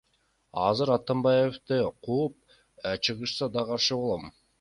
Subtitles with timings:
[0.67, 2.57] Азыр Атамбаевди кууп
[3.03, 4.25] чыгышса да каршы болом.